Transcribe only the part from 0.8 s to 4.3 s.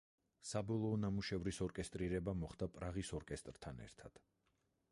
ნამუშევრის ორკესტრირება მოხდა პრაღის ორკესტრთან ერთად.